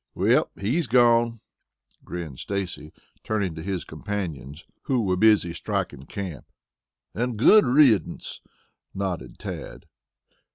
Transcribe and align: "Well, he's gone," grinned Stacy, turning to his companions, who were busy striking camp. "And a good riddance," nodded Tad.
"Well, 0.15 0.49
he's 0.59 0.87
gone," 0.87 1.41
grinned 2.03 2.39
Stacy, 2.39 2.91
turning 3.23 3.53
to 3.53 3.61
his 3.61 3.83
companions, 3.83 4.65
who 4.85 5.03
were 5.03 5.15
busy 5.15 5.53
striking 5.53 6.07
camp. 6.07 6.47
"And 7.13 7.35
a 7.35 7.37
good 7.37 7.67
riddance," 7.67 8.41
nodded 8.95 9.37
Tad. 9.37 9.85